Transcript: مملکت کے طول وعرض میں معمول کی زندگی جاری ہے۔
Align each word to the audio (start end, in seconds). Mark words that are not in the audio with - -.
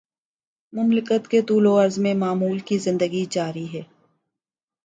مملکت 0.73 1.27
کے 1.27 1.41
طول 1.41 1.65
وعرض 1.65 1.97
میں 1.99 2.13
معمول 2.13 2.59
کی 2.59 2.77
زندگی 2.77 3.25
جاری 3.29 3.67
ہے۔ 3.73 3.81